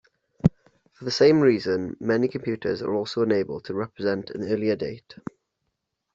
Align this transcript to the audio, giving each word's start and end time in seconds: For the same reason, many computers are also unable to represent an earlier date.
For 0.93 1.05
the 1.05 1.11
same 1.11 1.41
reason, 1.41 1.95
many 1.99 2.27
computers 2.27 2.81
are 2.81 2.91
also 2.95 3.21
unable 3.21 3.59
to 3.61 3.75
represent 3.75 4.31
an 4.31 4.51
earlier 4.51 4.75
date. 4.75 5.13